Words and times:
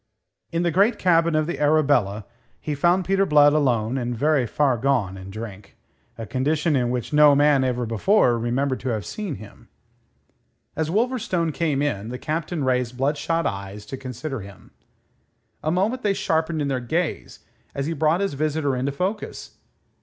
In 0.51 0.63
the 0.63 0.71
great 0.71 0.97
cabin 0.97 1.35
of 1.35 1.45
the 1.45 1.59
Arabella 1.59 2.25
he 2.59 2.73
found 2.73 3.05
Peter 3.05 3.23
Blood 3.23 3.53
alone 3.53 3.99
and 3.99 4.17
very 4.17 4.47
far 4.47 4.75
gone 4.75 5.15
in 5.15 5.29
drink 5.29 5.77
a 6.17 6.25
condition 6.25 6.75
in 6.75 6.89
which 6.89 7.13
no 7.13 7.35
man 7.35 7.63
ever 7.63 7.85
before 7.85 8.39
remembered 8.39 8.79
to 8.79 8.89
have 8.89 9.05
seen 9.05 9.35
him. 9.35 9.69
As 10.75 10.89
Wolverstone 10.89 11.51
came 11.53 11.83
in, 11.83 12.09
the 12.09 12.17
Captain 12.17 12.63
raised 12.63 12.97
bloodshot 12.97 13.45
eyes 13.45 13.85
to 13.85 13.95
consider 13.95 14.39
him. 14.39 14.71
A 15.61 15.69
moment 15.69 16.01
they 16.01 16.15
sharpened 16.15 16.63
in 16.63 16.67
their 16.67 16.79
gaze 16.79 17.41
as 17.75 17.85
he 17.85 17.93
brought 17.93 18.21
his 18.21 18.33
visitor 18.33 18.75
into 18.75 18.91
focus. 18.91 19.59